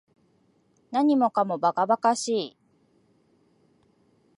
[0.89, 2.57] 何もかも馬鹿馬鹿しい